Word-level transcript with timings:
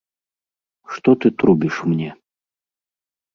Што 0.93 1.09
ты 1.25 1.31
трубіш 1.43 1.75
мне? 1.91 2.09